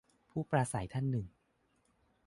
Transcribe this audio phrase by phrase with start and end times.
[0.31, 1.25] -ผู้ปราศัยท่านหนึ่ง